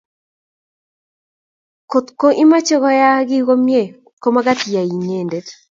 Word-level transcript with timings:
kotko 1.91 2.27
imache 2.43 2.75
koyaak 2.83 3.21
kiy 3.29 3.45
komie 3.47 3.81
ko 4.21 4.27
magat 4.35 4.59
iyai 4.67 4.91
inendet 4.99 5.47